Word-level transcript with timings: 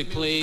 music, 0.00 0.12
please. 0.14 0.39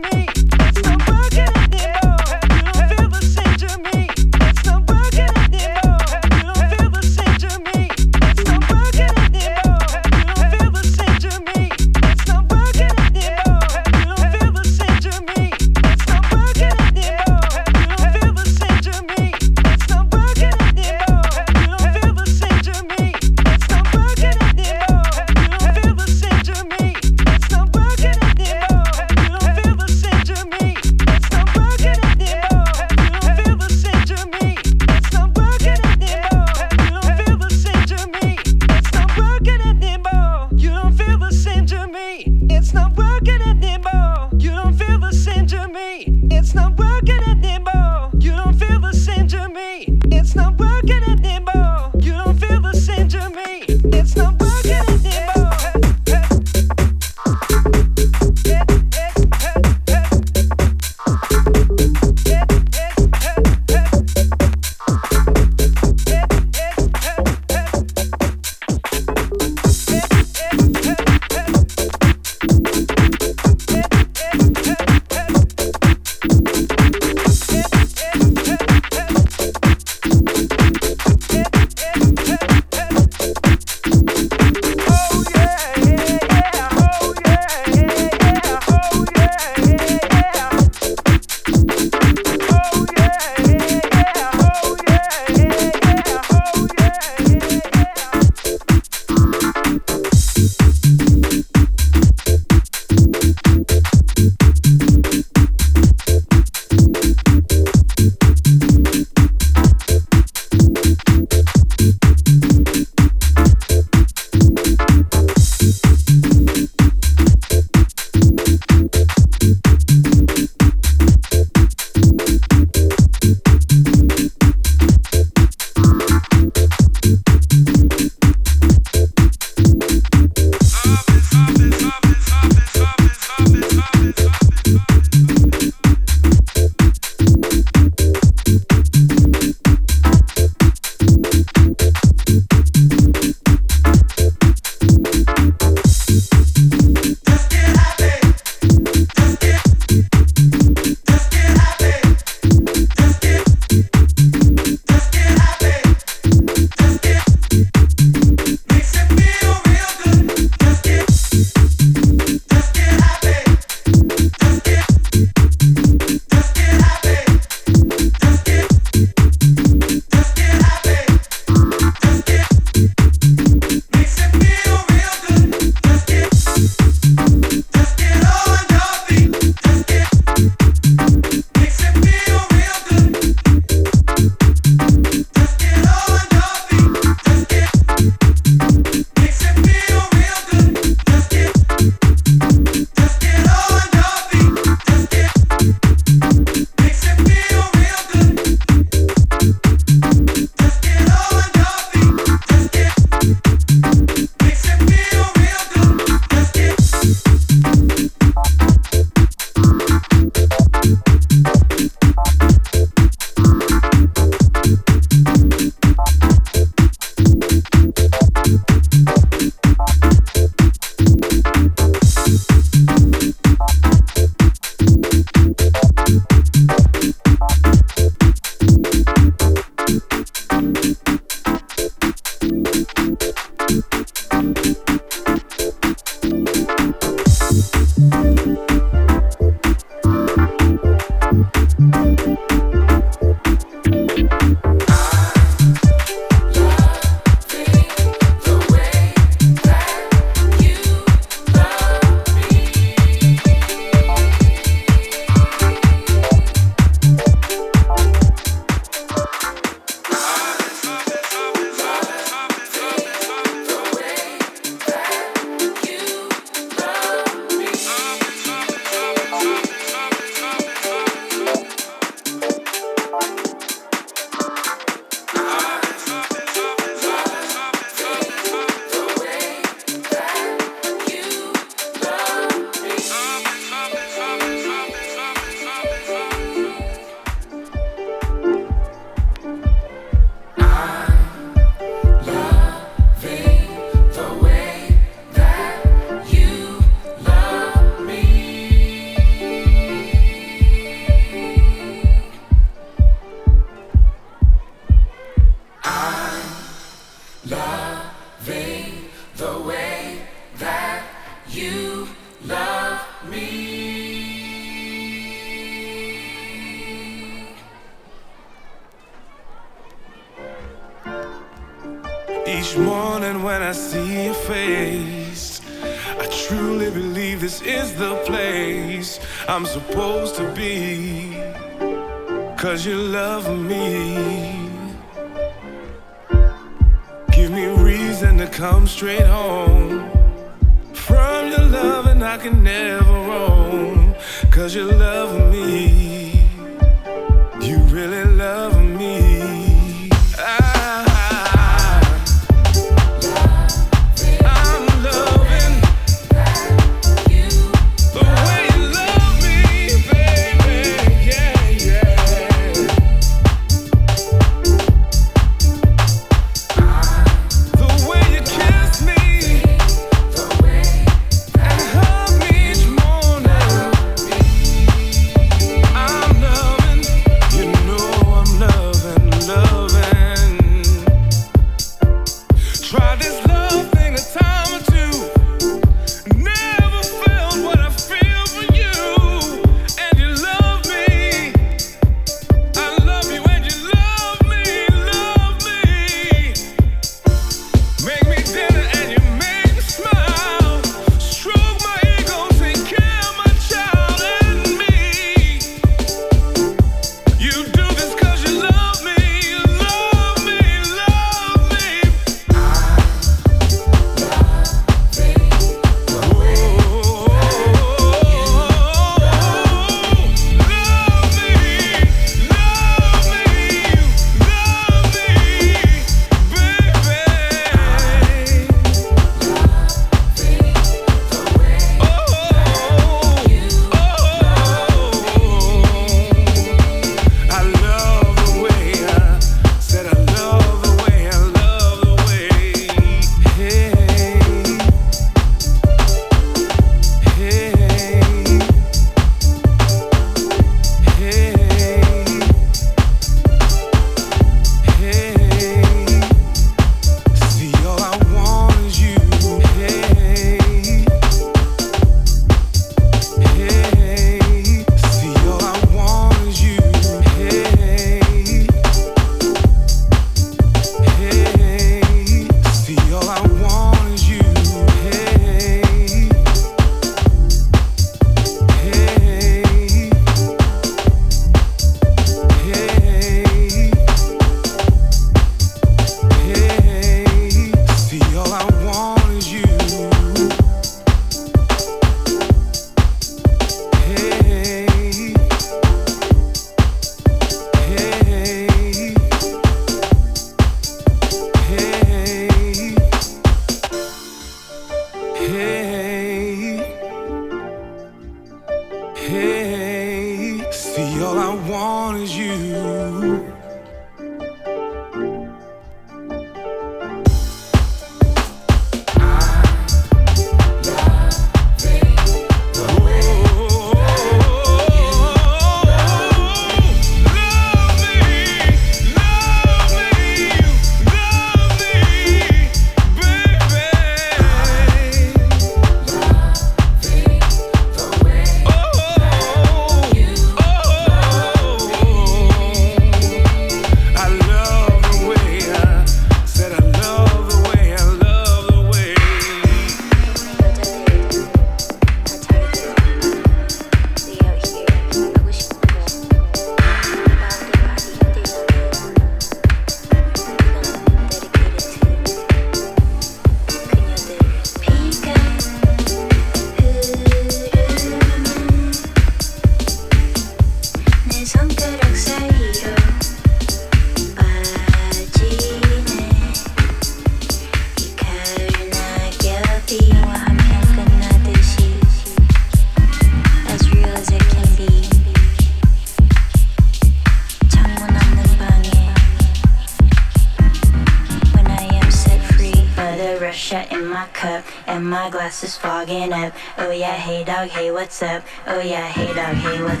What's 598.01 598.23
up? 598.23 598.43
Oh 598.65 598.79
yeah, 598.79 599.09
hey 599.09 599.27
dog, 599.27 599.53
hey 599.57 599.83
what's 599.83 600.00